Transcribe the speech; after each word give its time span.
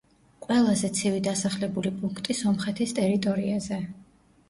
ყველაზე 0.45 0.89
ცივი 1.01 1.21
დასახლებული 1.27 1.93
პუნქტი 2.01 2.39
სომხეთის 2.43 2.99
ტერიტორიაზე. 3.03 3.83